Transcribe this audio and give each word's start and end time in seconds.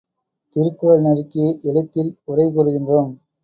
திருக்குறள் 0.53 1.03
நெறிக்கு 1.03 1.45
எழுத்தில் 1.61 2.11
உரை 2.25 2.47
கூறுகின்றோம். 2.51 3.11